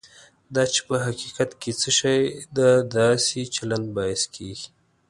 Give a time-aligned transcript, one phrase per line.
[0.55, 2.19] دا چې په حقیقت کې څه شی
[2.57, 2.59] د
[2.97, 4.67] داسې چلند باعث کېږي.